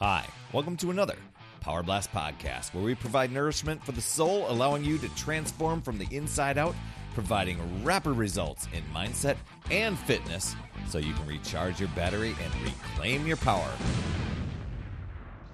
Hi, 0.00 0.24
welcome 0.52 0.76
to 0.76 0.92
another 0.92 1.16
Power 1.60 1.82
Blast 1.82 2.12
podcast 2.12 2.72
where 2.72 2.84
we 2.84 2.94
provide 2.94 3.32
nourishment 3.32 3.82
for 3.84 3.90
the 3.90 4.00
soul, 4.00 4.48
allowing 4.48 4.84
you 4.84 4.96
to 4.96 5.08
transform 5.16 5.82
from 5.82 5.98
the 5.98 6.06
inside 6.12 6.56
out, 6.56 6.76
providing 7.14 7.58
rapid 7.82 8.12
results 8.12 8.68
in 8.72 8.84
mindset 8.94 9.34
and 9.72 9.98
fitness 9.98 10.54
so 10.88 10.98
you 10.98 11.12
can 11.14 11.26
recharge 11.26 11.80
your 11.80 11.88
battery 11.96 12.36
and 12.40 12.62
reclaim 12.62 13.26
your 13.26 13.38
power. 13.38 13.68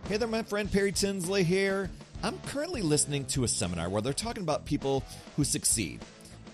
Hey 0.09 0.19
there, 0.19 0.29
my 0.29 0.43
friend 0.43 0.71
Perry 0.71 0.93
Tinsley 0.93 1.43
here. 1.43 1.91
I'm 2.23 2.37
currently 2.41 2.83
listening 2.83 3.25
to 3.29 3.45
a 3.45 3.49
seminar 3.49 3.89
where 3.89 4.03
they're 4.03 4.13
talking 4.13 4.43
about 4.43 4.67
people 4.67 5.05
who 5.37 5.45
succeed 5.45 6.01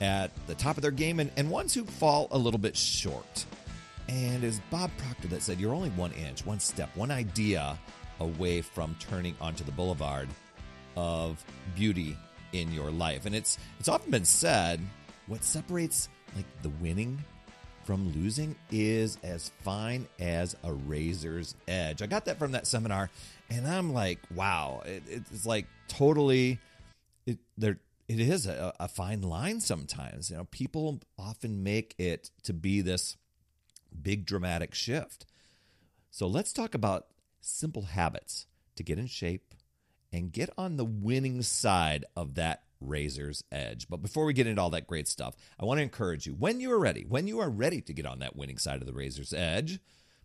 at 0.01 0.31
the 0.47 0.55
top 0.55 0.77
of 0.77 0.83
their 0.83 0.93
game 0.93 1.19
and, 1.19 1.33
and 1.37 1.51
ones 1.51 1.75
who 1.75 1.85
fall 1.85 2.29
a 2.31 2.39
little 2.39 2.61
bit 2.61 2.77
short. 2.77 3.47
And 4.11 4.43
it's 4.43 4.61
Bob 4.71 4.91
Proctor 4.99 5.29
that 5.29 5.41
said, 5.41 5.61
You're 5.61 5.73
only 5.73 5.91
one 5.91 6.11
inch, 6.13 6.45
one 6.45 6.59
step, 6.59 6.91
one 6.97 7.13
idea 7.13 7.79
away 8.19 8.61
from 8.61 8.97
turning 8.99 9.37
onto 9.41 9.63
the 9.63 9.71
boulevard 9.71 10.29
of 10.97 11.43
beauty 11.77 12.17
in 12.53 12.73
your 12.73 12.91
life. 12.91 13.25
And 13.25 13.37
it's 13.37 13.57
it's 13.79 13.89
often 13.89 14.11
been 14.11 14.25
said 14.25 14.81
what 15.29 15.45
separates 15.45 16.09
like 16.35 16.45
the 16.63 16.71
winning 16.81 17.25
from 17.85 18.13
losing 18.13 18.57
is 18.73 19.17
as 19.23 19.53
fine 19.63 20.09
as 20.19 20.57
a 20.65 20.73
razor's 20.73 21.55
edge. 21.69 22.03
I 22.03 22.07
got 22.07 22.25
that 22.25 22.39
from 22.39 22.53
that 22.53 22.67
seminar, 22.67 23.11
and 23.49 23.67
I'm 23.67 23.93
like, 23.93 24.19
wow, 24.35 24.83
it, 24.85 25.05
it's 25.09 25.47
like 25.47 25.67
totally 25.87 26.59
it 27.27 27.39
there 27.57 27.79
it 28.09 28.19
is 28.19 28.47
a, 28.47 28.75
a 28.81 28.89
fine 28.89 29.23
line 29.23 29.61
sometimes. 29.61 30.31
You 30.31 30.39
know, 30.39 30.45
people 30.51 30.99
often 31.17 31.63
make 31.63 31.95
it 31.97 32.33
to 32.43 32.53
be 32.53 32.81
this 32.81 33.17
big 33.95 34.27
dramatic 34.27 34.75
shift. 34.75 35.27
So 36.11 36.27
let's 36.27 36.53
talk 36.53 36.75
about 36.75 37.07
simple 37.41 37.83
habits 37.83 38.47
to 38.77 38.83
get 38.83 38.99
in 38.99 39.07
shape 39.07 39.55
and 40.13 40.33
get 40.33 40.51
on 40.59 40.77
the 40.77 40.85
winning 40.85 41.43
side 41.43 42.05
of 42.17 42.35
that 42.35 42.65
razor's 42.81 43.45
edge. 43.53 43.89
But 43.89 44.03
before 44.03 44.25
we 44.25 44.33
get 44.33 44.47
into 44.47 44.61
all 44.61 44.71
that 44.71 44.87
great 44.87 45.07
stuff, 45.07 45.37
I 45.59 45.65
want 45.65 45.79
to 45.79 45.83
encourage 45.83 46.27
you 46.27 46.35
when 46.35 46.61
you 46.61 46.73
are 46.73 46.79
ready, 46.79 47.05
when 47.09 47.27
you 47.27 47.39
are 47.41 47.51
ready 47.51 47.81
to 47.83 47.93
get 47.93 48.07
on 48.07 48.19
that 48.21 48.37
winning 48.37 48.59
side 48.59 48.81
of 48.81 48.87
the 48.87 48.93
razor's 48.93 49.33
edge, 49.33 49.79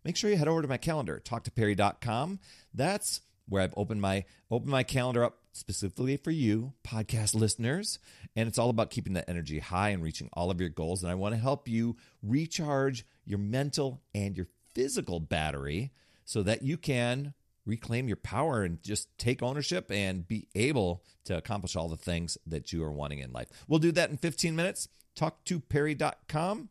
make 0.04 0.17
sure 0.17 0.30
you 0.30 0.38
head 0.38 0.48
over 0.48 0.61
to 0.61 0.67
my 0.67 0.78
calendar, 0.78 1.22
talktoperry.com. 1.23 2.39
That's 2.73 3.22
where 3.48 3.61
I've 3.61 3.73
opened 3.78 4.02
my 4.02 4.26
opened 4.50 4.72
my 4.72 4.84
calendar 4.84 5.23
up 5.23 5.39
specifically 5.56 6.17
for 6.17 6.31
you 6.31 6.73
podcast 6.86 7.34
listeners 7.34 7.98
and 8.36 8.48
it's 8.48 8.58
all 8.58 8.70
about 8.70 8.89
keeping 8.89 9.14
that 9.14 9.30
energy 9.30 9.59
high 9.59 9.89
and 9.89 10.03
reaching 10.03 10.30
all 10.34 10.52
of 10.52 10.59
your 10.59 10.70
goals 10.70 11.02
and 11.02 11.11
I 11.11 11.16
want 11.16 11.34
to 11.34 11.39
help 11.39 11.67
you 11.67 11.95
recharge 12.22 13.06
your 13.25 13.39
mental 13.39 14.02
and 14.14 14.36
your 14.36 14.48
physical 14.73 15.20
battery 15.20 15.92
so 16.26 16.44
that 16.44 16.61
you 16.61 16.78
can 16.78 17.33
reclaim 17.66 18.08
your 18.08 18.17
power 18.17 18.64
and 18.64 18.81
just 18.83 19.08
take 19.17 19.42
ownership 19.42 19.89
and 19.92 20.28
be 20.28 20.48
able 20.56 21.03
to 21.23 21.38
accomplish 21.38 21.76
all 21.76 21.88
the 21.88 21.98
things 21.98 22.38
that 22.45 22.72
you 22.72 22.83
are 22.83 22.92
wanting 22.92 23.20
in 23.20 23.31
life. 23.31 23.48
We'll 23.67 23.80
do 23.80 23.92
that 23.94 24.09
in 24.09 24.17
15 24.17 24.56
minutes. 24.56 24.88
Talk 25.16 25.44
to 25.45 25.59
Perry.com. 25.59 26.70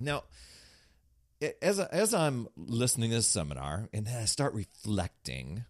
Now, 0.00 0.24
as, 1.60 1.78
as 1.78 2.14
I'm 2.14 2.48
listening 2.56 3.10
to 3.10 3.16
this 3.16 3.26
seminar 3.26 3.88
and 3.92 4.06
then 4.06 4.22
I 4.22 4.24
start 4.24 4.54
reflecting, 4.54 5.64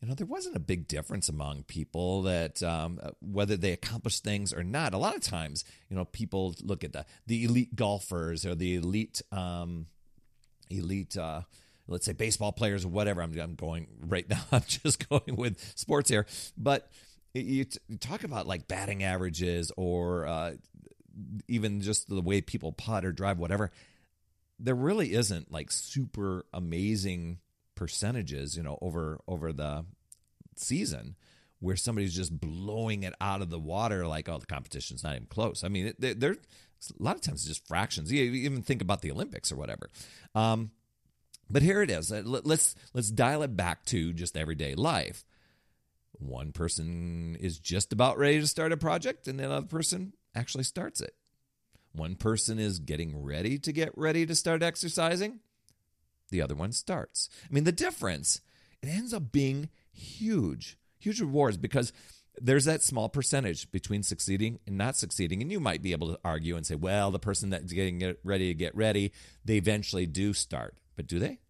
you 0.00 0.08
know, 0.08 0.14
there 0.14 0.26
wasn't 0.26 0.56
a 0.56 0.60
big 0.60 0.88
difference 0.88 1.28
among 1.28 1.62
people 1.64 2.22
that 2.22 2.62
um, 2.62 3.00
whether 3.20 3.56
they 3.56 3.72
accomplished 3.72 4.22
things 4.22 4.52
or 4.52 4.62
not. 4.62 4.92
A 4.92 4.98
lot 4.98 5.14
of 5.14 5.22
times, 5.22 5.64
you 5.88 5.96
know, 5.96 6.04
people 6.04 6.54
look 6.62 6.84
at 6.84 6.92
the 6.92 7.06
the 7.26 7.44
elite 7.44 7.74
golfers 7.74 8.44
or 8.44 8.54
the 8.54 8.76
elite 8.76 9.22
um, 9.32 9.86
elite. 10.70 11.16
Uh, 11.16 11.42
let's 11.88 12.04
say 12.04 12.12
baseball 12.12 12.52
players 12.52 12.84
or 12.84 12.88
whatever. 12.88 13.22
I'm, 13.22 13.38
I'm 13.38 13.54
going 13.54 13.86
right 14.00 14.28
now. 14.30 14.42
I'm 14.52 14.62
just 14.66 15.08
going 15.08 15.36
with 15.36 15.60
sports 15.76 16.10
here, 16.10 16.26
but 16.56 16.90
you, 17.34 17.64
t- 17.64 17.78
you 17.88 17.96
talk 17.96 18.24
about 18.24 18.46
like 18.46 18.68
batting 18.68 19.02
averages 19.02 19.70
or 19.76 20.26
uh, 20.26 20.52
even 21.48 21.80
just 21.80 22.08
the 22.08 22.20
way 22.20 22.40
people 22.40 22.72
putt 22.72 23.04
or 23.04 23.12
drive, 23.12 23.38
whatever. 23.38 23.70
There 24.58 24.74
really 24.74 25.12
isn't 25.12 25.52
like 25.52 25.70
super 25.70 26.46
amazing 26.52 27.38
percentages, 27.76 28.56
you 28.56 28.62
know, 28.62 28.78
over 28.82 29.20
over 29.28 29.52
the 29.52 29.84
season 30.56 31.14
where 31.60 31.76
somebody's 31.76 32.14
just 32.14 32.38
blowing 32.38 33.02
it 33.02 33.14
out 33.20 33.42
of 33.42 33.50
the 33.50 33.58
water 33.58 34.06
like 34.06 34.28
oh 34.28 34.38
the 34.38 34.46
competition's 34.46 35.04
not 35.04 35.14
even 35.14 35.26
close. 35.26 35.62
I 35.62 35.68
mean 35.68 35.94
they're, 35.98 36.32
a 36.32 37.02
lot 37.02 37.14
of 37.14 37.22
times 37.22 37.40
it's 37.40 37.48
just 37.48 37.68
fractions. 37.68 38.10
You 38.10 38.22
even 38.22 38.62
think 38.62 38.82
about 38.82 39.02
the 39.02 39.10
olympics 39.10 39.52
or 39.52 39.56
whatever. 39.56 39.90
Um, 40.34 40.70
but 41.48 41.62
here 41.62 41.82
it 41.82 41.90
is. 41.90 42.10
Let's 42.10 42.74
let's 42.92 43.10
dial 43.10 43.42
it 43.42 43.56
back 43.56 43.84
to 43.86 44.12
just 44.12 44.36
everyday 44.36 44.74
life. 44.74 45.24
One 46.12 46.52
person 46.52 47.36
is 47.40 47.58
just 47.58 47.92
about 47.92 48.18
ready 48.18 48.40
to 48.40 48.46
start 48.46 48.72
a 48.72 48.76
project 48.76 49.28
and 49.28 49.38
the 49.38 49.50
other 49.50 49.66
person 49.66 50.14
actually 50.34 50.64
starts 50.64 51.00
it. 51.00 51.14
One 51.92 52.16
person 52.16 52.58
is 52.58 52.78
getting 52.78 53.22
ready 53.22 53.58
to 53.60 53.72
get 53.72 53.96
ready 53.96 54.26
to 54.26 54.34
start 54.34 54.62
exercising 54.62 55.40
the 56.30 56.42
other 56.42 56.54
one 56.54 56.72
starts. 56.72 57.28
I 57.44 57.52
mean, 57.52 57.64
the 57.64 57.72
difference, 57.72 58.40
it 58.82 58.88
ends 58.88 59.12
up 59.14 59.32
being 59.32 59.68
huge, 59.92 60.78
huge 60.98 61.20
rewards 61.20 61.56
because 61.56 61.92
there's 62.40 62.66
that 62.66 62.82
small 62.82 63.08
percentage 63.08 63.70
between 63.70 64.02
succeeding 64.02 64.58
and 64.66 64.76
not 64.76 64.96
succeeding. 64.96 65.40
And 65.40 65.50
you 65.50 65.60
might 65.60 65.82
be 65.82 65.92
able 65.92 66.08
to 66.12 66.20
argue 66.24 66.56
and 66.56 66.66
say, 66.66 66.74
well, 66.74 67.10
the 67.10 67.18
person 67.18 67.50
that's 67.50 67.72
getting 67.72 68.14
ready 68.24 68.48
to 68.48 68.54
get 68.54 68.76
ready, 68.76 69.12
they 69.44 69.56
eventually 69.56 70.06
do 70.06 70.32
start. 70.32 70.76
But 70.96 71.06
do 71.06 71.18
they? 71.18 71.40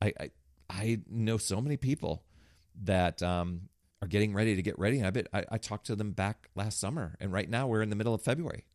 I, 0.00 0.12
I, 0.20 0.30
I 0.70 1.00
know 1.10 1.38
so 1.38 1.60
many 1.60 1.76
people 1.76 2.24
that 2.84 3.22
um, 3.22 3.68
are 4.00 4.08
getting 4.08 4.32
ready 4.32 4.56
to 4.56 4.62
get 4.62 4.78
ready. 4.78 4.98
And 4.98 5.06
I 5.06 5.10
bet 5.10 5.28
I, 5.32 5.44
I 5.50 5.58
talked 5.58 5.86
to 5.86 5.96
them 5.96 6.12
back 6.12 6.48
last 6.54 6.78
summer. 6.78 7.16
And 7.20 7.32
right 7.32 7.48
now 7.48 7.66
we're 7.66 7.82
in 7.82 7.90
the 7.90 7.96
middle 7.96 8.14
of 8.14 8.22
February. 8.22 8.66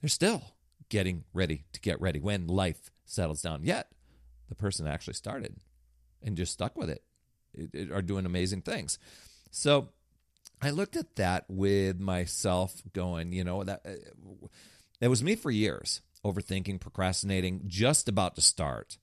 They're 0.00 0.08
still 0.08 0.42
getting 0.88 1.24
ready 1.32 1.64
to 1.72 1.80
get 1.80 2.00
ready 2.00 2.20
when 2.20 2.46
life 2.46 2.90
settles 3.04 3.42
down. 3.42 3.64
Yet 3.64 3.88
the 4.48 4.54
person 4.54 4.86
actually 4.86 5.14
started 5.14 5.56
and 6.22 6.36
just 6.36 6.52
stuck 6.52 6.76
with 6.76 6.90
it, 6.90 7.02
it, 7.54 7.70
it 7.74 7.92
are 7.92 8.02
doing 8.02 8.26
amazing 8.26 8.62
things. 8.62 8.98
So 9.50 9.88
I 10.60 10.70
looked 10.70 10.96
at 10.96 11.16
that 11.16 11.44
with 11.48 12.00
myself 12.00 12.82
going, 12.92 13.32
you 13.32 13.44
know, 13.44 13.62
that 13.64 13.82
uh, 13.86 14.46
it 15.00 15.08
was 15.08 15.22
me 15.22 15.36
for 15.36 15.50
years, 15.50 16.00
overthinking, 16.24 16.80
procrastinating, 16.80 17.62
just 17.66 18.08
about 18.08 18.34
to 18.34 18.40
start. 18.40 18.98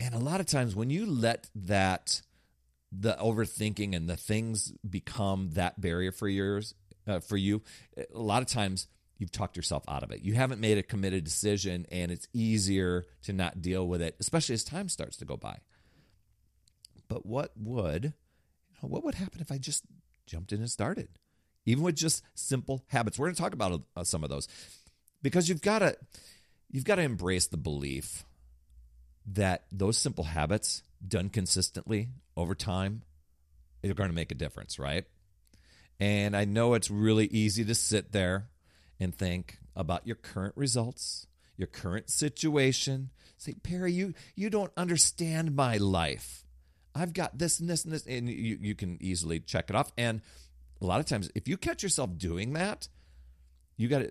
And 0.00 0.14
a 0.14 0.18
lot 0.18 0.40
of 0.40 0.46
times 0.46 0.74
when 0.74 0.90
you 0.90 1.06
let 1.06 1.48
that 1.54 2.22
the 2.90 3.16
overthinking 3.20 3.96
and 3.96 4.08
the 4.08 4.16
things 4.16 4.72
become 4.88 5.50
that 5.52 5.80
barrier 5.80 6.12
for 6.12 6.28
yours 6.28 6.74
uh, 7.06 7.20
for 7.20 7.36
you, 7.36 7.62
a 7.96 8.18
lot 8.18 8.42
of 8.42 8.48
times 8.48 8.86
you've 9.22 9.30
talked 9.30 9.56
yourself 9.56 9.84
out 9.86 10.02
of 10.02 10.10
it. 10.10 10.22
You 10.22 10.34
haven't 10.34 10.60
made 10.60 10.78
a 10.78 10.82
committed 10.82 11.22
decision, 11.22 11.86
and 11.92 12.10
it's 12.10 12.26
easier 12.34 13.04
to 13.22 13.32
not 13.32 13.62
deal 13.62 13.86
with 13.86 14.02
it, 14.02 14.16
especially 14.18 14.54
as 14.54 14.64
time 14.64 14.88
starts 14.88 15.16
to 15.18 15.24
go 15.24 15.36
by. 15.36 15.58
But 17.08 17.24
what 17.24 17.52
would 17.56 18.14
what 18.80 19.04
would 19.04 19.14
happen 19.14 19.40
if 19.40 19.52
I 19.52 19.58
just 19.58 19.84
jumped 20.26 20.52
in 20.52 20.58
and 20.58 20.68
started, 20.68 21.08
even 21.64 21.84
with 21.84 21.94
just 21.94 22.24
simple 22.34 22.84
habits? 22.88 23.16
We're 23.16 23.26
going 23.26 23.36
to 23.36 23.42
talk 23.42 23.54
about 23.54 23.82
uh, 23.96 24.02
some 24.02 24.24
of 24.24 24.28
those 24.28 24.48
because 25.22 25.48
you've 25.48 25.62
got 25.62 25.78
to 25.78 25.96
you've 26.68 26.84
got 26.84 26.96
to 26.96 27.02
embrace 27.02 27.46
the 27.46 27.56
belief 27.56 28.24
that 29.24 29.66
those 29.70 29.96
simple 29.96 30.24
habits 30.24 30.82
done 31.06 31.28
consistently 31.28 32.08
over 32.36 32.56
time 32.56 33.02
are 33.84 33.94
going 33.94 34.10
to 34.10 34.16
make 34.16 34.32
a 34.32 34.36
difference, 34.36 34.80
right? 34.80 35.04
And 36.00 36.36
I 36.36 36.44
know 36.44 36.74
it's 36.74 36.90
really 36.90 37.26
easy 37.26 37.64
to 37.64 37.74
sit 37.76 38.10
there 38.10 38.48
and 39.02 39.14
think 39.14 39.58
about 39.74 40.06
your 40.06 40.16
current 40.16 40.56
results, 40.56 41.26
your 41.56 41.66
current 41.66 42.08
situation. 42.08 43.10
Say, 43.36 43.54
Perry, 43.54 43.92
you 43.92 44.14
you 44.36 44.48
don't 44.48 44.72
understand 44.76 45.56
my 45.56 45.76
life. 45.76 46.44
I've 46.94 47.12
got 47.12 47.38
this 47.38 47.58
and 47.58 47.68
this 47.68 47.84
and 47.84 47.92
this, 47.92 48.06
and 48.06 48.28
you, 48.28 48.58
you 48.60 48.74
can 48.74 48.98
easily 49.00 49.40
check 49.40 49.70
it 49.70 49.76
off. 49.76 49.92
And 49.98 50.20
a 50.80 50.86
lot 50.86 51.00
of 51.00 51.06
times, 51.06 51.30
if 51.34 51.48
you 51.48 51.56
catch 51.56 51.82
yourself 51.82 52.16
doing 52.16 52.52
that, 52.52 52.88
you 53.76 53.88
got 53.88 54.04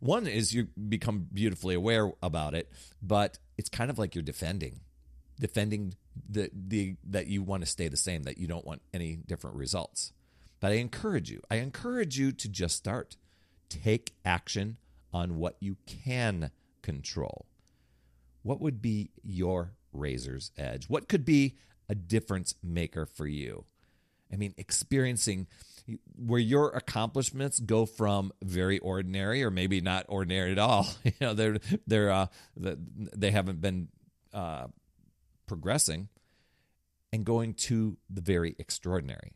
one 0.00 0.26
is 0.26 0.52
you 0.52 0.68
become 0.88 1.28
beautifully 1.32 1.74
aware 1.74 2.10
about 2.22 2.54
it, 2.54 2.70
but 3.00 3.38
it's 3.56 3.68
kind 3.68 3.90
of 3.90 3.98
like 3.98 4.14
you're 4.14 4.22
defending, 4.22 4.80
defending 5.38 5.94
the 6.28 6.50
the 6.52 6.96
that 7.04 7.28
you 7.28 7.42
want 7.42 7.62
to 7.62 7.70
stay 7.70 7.86
the 7.86 7.96
same, 7.96 8.24
that 8.24 8.38
you 8.38 8.48
don't 8.48 8.66
want 8.66 8.82
any 8.92 9.16
different 9.16 9.56
results. 9.56 10.12
But 10.58 10.72
I 10.72 10.76
encourage 10.76 11.30
you, 11.30 11.40
I 11.50 11.56
encourage 11.56 12.18
you 12.18 12.32
to 12.32 12.48
just 12.48 12.76
start 12.76 13.16
take 13.72 14.14
action 14.24 14.76
on 15.12 15.36
what 15.36 15.56
you 15.60 15.76
can 15.86 16.50
control. 16.82 17.46
What 18.42 18.60
would 18.60 18.82
be 18.82 19.10
your 19.22 19.72
razor's 19.92 20.50
edge? 20.56 20.88
What 20.88 21.08
could 21.08 21.24
be 21.24 21.56
a 21.88 21.94
difference 21.94 22.54
maker 22.62 23.06
for 23.06 23.26
you? 23.26 23.64
I 24.32 24.36
mean, 24.36 24.54
experiencing 24.56 25.46
where 26.16 26.40
your 26.40 26.70
accomplishments 26.70 27.60
go 27.60 27.84
from 27.86 28.32
very 28.42 28.78
ordinary 28.78 29.44
or 29.44 29.50
maybe 29.50 29.80
not 29.80 30.06
ordinary 30.08 30.52
at 30.52 30.58
all. 30.58 30.86
you 31.04 31.12
know, 31.20 31.34
they're 31.34 31.58
they're 31.86 32.10
uh, 32.10 32.26
they 32.56 33.30
haven't 33.30 33.60
been 33.60 33.88
uh, 34.32 34.68
progressing. 35.46 36.08
and 37.12 37.24
going 37.24 37.52
to 37.54 37.98
the 38.08 38.22
very 38.22 38.56
extraordinary. 38.58 39.32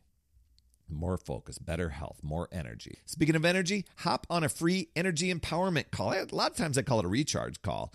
More 0.89 1.17
focus, 1.17 1.57
better 1.57 1.89
health, 1.89 2.19
more 2.23 2.47
energy. 2.51 2.99
Speaking 3.05 3.35
of 3.35 3.45
energy, 3.45 3.85
hop 3.97 4.25
on 4.29 4.43
a 4.43 4.49
free 4.49 4.89
energy 4.95 5.33
empowerment 5.33 5.91
call. 5.91 6.13
A 6.13 6.25
lot 6.31 6.51
of 6.51 6.57
times 6.57 6.77
I 6.77 6.81
call 6.81 6.99
it 6.99 7.05
a 7.05 7.09
recharge 7.09 7.61
call 7.61 7.93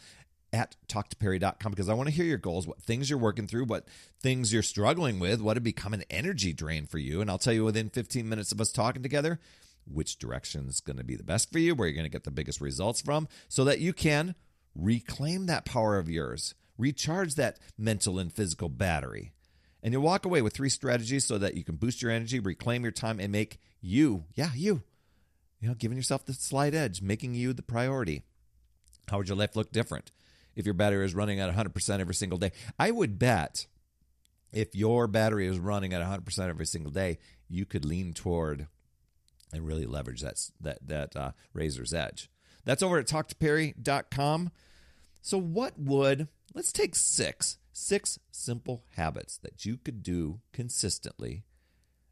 at 0.53 0.77
talktoperry.com 0.89 1.73
because 1.73 1.89
I 1.89 1.95
want 1.95 2.09
to 2.09 2.15
hear 2.15 2.27
your 2.27 2.37
goals, 2.37 2.67
what 2.67 2.83
things 2.83 3.09
you're 3.09 3.19
working 3.19 3.47
through, 3.47 3.65
what 3.65 3.89
things 4.21 4.53
you're 4.53 4.63
struggling 4.63 5.19
with, 5.19 5.41
what 5.41 5.57
have 5.57 5.65
become 5.65 5.95
an 5.95 6.05
energy 6.11 6.53
drain 6.53 6.87
for 6.87 6.99
you. 6.99 7.23
And 7.23 7.31
I'll 7.31 7.39
tell 7.39 7.55
you 7.55 7.65
within 7.65 7.89
15 7.89 8.29
minutes 8.29 8.53
of 8.53 8.61
us 8.61 8.71
talking 8.71 9.03
together 9.03 9.41
which 9.91 10.19
direction 10.19 10.69
is 10.69 10.81
going 10.81 10.99
to 10.99 11.05
be 11.05 11.17
the 11.17 11.25
best 11.25 11.51
for 11.51 11.59
you, 11.59 11.75
where 11.75 11.89
you're 11.89 11.95
going 11.97 12.05
to 12.05 12.11
get 12.11 12.25
the 12.25 12.31
biggest 12.31 12.61
results 12.61 13.01
from, 13.01 13.29
so 13.49 13.65
that 13.65 13.81
you 13.81 13.93
can 13.93 14.35
reclaim 14.75 15.47
that 15.47 15.65
power 15.65 15.99
of 15.99 16.09
yours, 16.09 16.55
recharge 16.79 17.35
that 17.35 17.59
mental 17.77 18.19
and 18.19 18.33
physical 18.33 18.69
battery. 18.69 19.33
And 19.83 19.93
you'll 19.93 20.03
walk 20.03 20.25
away 20.25 20.43
with 20.43 20.55
three 20.55 20.69
strategies 20.69 21.25
so 21.25 21.39
that 21.39 21.55
you 21.55 21.65
can 21.65 21.77
boost 21.77 22.03
your 22.03 22.11
energy, 22.11 22.39
reclaim 22.39 22.83
your 22.83 22.93
time, 22.93 23.19
and 23.19 23.33
make 23.33 23.59
you, 23.81 24.25
yeah, 24.35 24.51
you, 24.55 24.83
you 25.61 25.69
know, 25.69 25.75
giving 25.75 25.97
yourself 25.97 26.25
the 26.25 26.33
slight 26.33 26.75
edge, 26.75 27.03
making 27.03 27.35
you 27.35 27.53
the 27.53 27.63
priority. 27.63 28.23
How 29.09 29.19
would 29.19 29.29
your 29.29 29.37
life 29.37 29.57
look 29.57 29.73
different? 29.73 30.13
if 30.55 30.65
your 30.65 30.75
battery 30.75 31.05
is 31.05 31.15
running 31.15 31.41
at 31.41 31.55
100% 31.55 32.01
every 32.01 32.15
single 32.15 32.39
day. 32.39 32.53
I 32.79 32.91
would 32.91 33.19
bet 33.19 33.67
if 34.53 34.75
your 34.75 35.07
battery 35.07 35.47
is 35.47 35.59
running 35.59 35.95
at 35.95 36.03
100% 36.03 36.49
every 36.49 36.67
single 36.67 36.93
day, 36.93 37.19
you 37.49 37.65
could 37.65 37.85
lean 37.85 38.13
toward 38.13 38.67
and 39.53 39.67
really 39.67 39.87
leverage 39.87 40.23
that 40.23 40.39
that 40.61 40.79
that 40.87 41.17
uh, 41.17 41.33
razor's 41.53 41.93
edge. 41.93 42.31
That's 42.65 42.83
over 42.83 42.99
at 42.99 43.07
talktoperry.com. 43.07 44.51
So 45.21 45.39
what 45.39 45.79
would 45.79 46.29
let's 46.55 46.73
take 46.73 46.95
six 46.95 47.59
six 47.73 48.19
simple 48.31 48.85
habits 48.97 49.39
that 49.39 49.65
you 49.65 49.77
could 49.77 50.03
do 50.03 50.41
consistently 50.53 51.45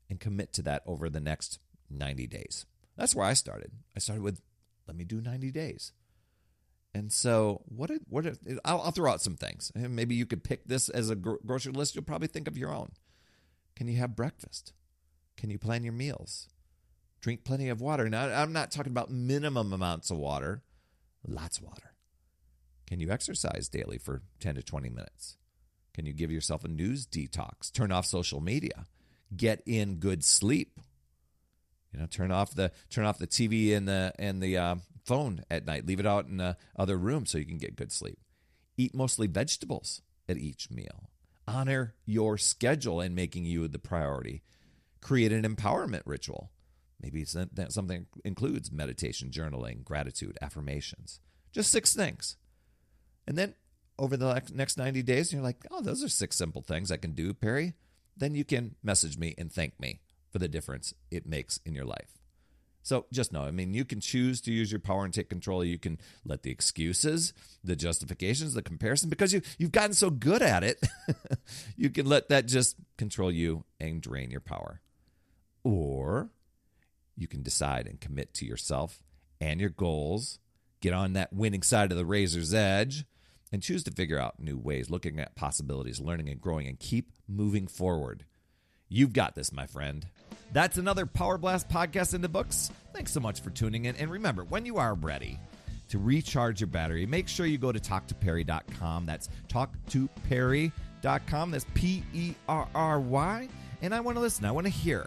and 0.08 0.20
commit 0.20 0.52
to 0.54 0.62
that 0.62 0.82
over 0.86 1.08
the 1.08 1.20
next 1.20 1.58
90 1.88 2.26
days. 2.26 2.66
That's 2.96 3.14
where 3.14 3.26
I 3.26 3.34
started. 3.34 3.72
I 3.96 4.00
started 4.00 4.22
with 4.22 4.40
let 4.86 4.96
me 4.96 5.04
do 5.04 5.20
90 5.20 5.52
days. 5.52 5.92
And 6.92 7.12
so, 7.12 7.62
what? 7.66 7.92
What? 8.08 8.26
I'll, 8.64 8.80
I'll, 8.80 8.90
throw 8.90 9.12
out 9.12 9.22
some 9.22 9.36
things. 9.36 9.70
Maybe 9.76 10.16
you 10.16 10.26
could 10.26 10.42
pick 10.42 10.66
this 10.66 10.88
as 10.88 11.08
a 11.08 11.14
grocery 11.14 11.72
list. 11.72 11.94
You'll 11.94 12.02
probably 12.02 12.26
think 12.26 12.48
of 12.48 12.58
your 12.58 12.74
own. 12.74 12.90
Can 13.76 13.86
you 13.86 13.98
have 13.98 14.16
breakfast? 14.16 14.72
Can 15.36 15.50
you 15.50 15.58
plan 15.58 15.84
your 15.84 15.92
meals? 15.92 16.48
Drink 17.20 17.44
plenty 17.44 17.68
of 17.68 17.80
water. 17.80 18.08
Now, 18.08 18.24
I'm 18.24 18.52
not 18.52 18.72
talking 18.72 18.90
about 18.90 19.10
minimum 19.10 19.72
amounts 19.72 20.10
of 20.10 20.16
water. 20.16 20.62
Lots 21.26 21.58
of 21.58 21.64
water. 21.64 21.94
Can 22.88 22.98
you 22.98 23.10
exercise 23.10 23.68
daily 23.68 23.98
for 23.98 24.22
10 24.40 24.56
to 24.56 24.62
20 24.62 24.88
minutes? 24.88 25.36
Can 25.94 26.06
you 26.06 26.12
give 26.12 26.31
yourself 26.31 26.64
a 26.64 26.69
news 26.69 27.06
detox? 27.06 27.72
Turn 27.72 27.92
off 27.92 28.06
social 28.06 28.40
media. 28.40 28.87
Get 29.37 29.62
in 29.66 29.96
good 29.96 30.25
sleep. 30.25 30.81
You 31.92 32.00
know, 32.00 32.06
turn 32.06 32.31
off 32.31 32.54
the 32.54 32.70
turn 32.88 33.04
off 33.04 33.19
the 33.19 33.26
TV 33.26 33.76
and 33.76 33.88
the 33.88 34.12
and 34.19 34.40
the 34.40 34.56
uh, 34.56 34.76
phone 35.04 35.42
at 35.50 35.66
night. 35.66 35.87
Leave 35.87 36.00
it 36.00 36.06
out 36.06 36.26
in 36.26 36.37
the 36.37 36.56
other 36.76 36.96
room 36.96 37.26
so 37.26 37.38
you 37.38 37.46
can 37.46 37.58
get 37.58 37.76
good 37.76 37.92
sleep. 37.92 38.19
Eat 38.76 38.94
mostly 38.94 39.26
vegetables 39.26 40.02
at 40.28 40.38
each 40.38 40.70
meal. 40.70 41.10
Honor 41.48 41.94
your 42.06 42.38
schedule 42.38 43.00
and 43.00 43.14
making 43.14 43.44
you 43.44 43.66
the 43.66 43.78
priority. 43.78 44.43
Create 45.00 45.32
an 45.32 45.43
empowerment 45.43 46.02
ritual. 46.04 46.52
Maybe 47.02 47.25
something 47.25 48.06
includes 48.25 48.70
meditation, 48.70 49.31
journaling, 49.31 49.82
gratitude, 49.82 50.36
affirmations. 50.43 51.20
Just 51.52 51.72
six 51.72 51.94
things. 51.94 52.36
And 53.26 53.36
then 53.36 53.54
over 54.00 54.17
the 54.17 54.43
next 54.55 54.79
90 54.79 55.02
days, 55.02 55.29
and 55.29 55.35
you're 55.35 55.44
like, 55.47 55.64
oh, 55.70 55.82
those 55.82 56.02
are 56.02 56.08
six 56.08 56.37
simple 56.37 56.62
things 56.62 56.91
I 56.91 56.97
can 56.97 57.12
do, 57.12 57.35
Perry. 57.35 57.75
Then 58.17 58.35
you 58.35 58.44
can 58.44 58.75
message 58.82 59.19
me 59.19 59.35
and 59.38 59.52
thank 59.52 59.79
me 59.79 60.00
for 60.31 60.38
the 60.38 60.49
difference 60.49 60.94
it 61.11 61.26
makes 61.26 61.61
in 61.67 61.75
your 61.75 61.85
life. 61.85 62.19
So 62.82 63.05
just 63.12 63.31
know, 63.31 63.43
I 63.43 63.50
mean, 63.50 63.75
you 63.75 63.85
can 63.85 64.00
choose 64.00 64.41
to 64.43 64.52
use 64.52 64.73
your 64.73 64.81
power 64.81 65.05
and 65.05 65.12
take 65.12 65.29
control. 65.29 65.62
You 65.62 65.79
can 65.79 65.99
let 66.25 66.43
the 66.43 66.50
excuses, 66.50 67.35
the 67.62 67.76
justifications, 67.76 68.55
the 68.55 68.62
comparison, 68.62 69.11
because 69.11 69.35
you, 69.35 69.43
you've 69.58 69.70
gotten 69.70 69.93
so 69.93 70.08
good 70.08 70.41
at 70.41 70.64
it, 70.64 70.82
you 71.76 71.91
can 71.91 72.06
let 72.06 72.31
that 72.31 72.46
just 72.46 72.76
control 72.96 73.31
you 73.31 73.64
and 73.79 74.00
drain 74.00 74.31
your 74.31 74.41
power. 74.41 74.81
Or 75.62 76.31
you 77.17 77.29
can 77.29 77.43
decide 77.43 77.87
and 77.87 78.00
commit 78.00 78.32
to 78.35 78.46
yourself 78.46 79.03
and 79.43 79.61
your 79.61 79.70
goals, 79.70 80.38
get 80.81 80.94
on 80.94 81.12
that 81.12 81.35
winning 81.35 81.62
side 81.62 81.93
of 81.93 81.99
the 81.99 82.06
razor's 82.06 82.55
edge, 82.55 83.05
and 83.52 83.62
choose 83.62 83.82
to 83.85 83.91
figure 83.91 84.19
out 84.19 84.41
new 84.41 84.58
ways, 84.58 84.91
looking 84.91 85.19
at 85.19 85.35
possibilities, 85.35 86.00
learning 86.00 86.29
and 86.29 86.41
growing, 86.41 86.67
and 86.67 86.79
keep 86.79 87.12
moving 87.29 87.67
forward. 87.67 88.25
You've 88.88 89.12
got 89.12 89.35
this, 89.35 89.52
my 89.52 89.67
friend. 89.67 90.06
That's 90.52 90.76
another 90.76 91.06
Power 91.06 91.38
Blast 91.38 91.69
podcast 91.69 92.14
in 92.14 92.23
the 92.23 92.29
books. 92.29 92.70
Thanks 92.93 93.12
so 93.12 93.20
much 93.20 93.41
for 93.41 93.50
tuning 93.50 93.85
in. 93.85 93.97
And 93.97 94.11
remember, 94.11 94.44
when 94.44 94.67
you 94.67 94.79
are 94.79 94.94
ready 94.94 95.38
to 95.88 95.99
recharge 95.99 96.61
your 96.61 96.69
battery, 96.69 97.06
make 97.06 97.29
sure 97.29 97.47
you 97.47 97.58
go 97.58 97.70
to 97.70 97.79
talktoperry.com. 97.79 99.06
That's 99.06 99.29
talktoperry.com. 99.49 101.50
That's 101.50 101.67
P 101.75 102.03
E 102.12 102.35
R 102.49 102.69
R 102.75 103.00
Y. 103.00 103.49
And 103.82 103.94
I 103.94 104.00
want 104.00 104.17
to 104.17 104.20
listen. 104.20 104.44
I 104.44 104.50
want 104.50 104.67
to 104.67 104.73
hear, 104.73 105.06